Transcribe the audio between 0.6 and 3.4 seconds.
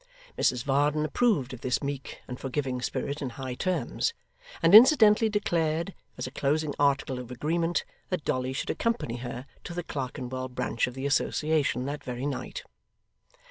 Varden approved of this meek and forgiving spirit in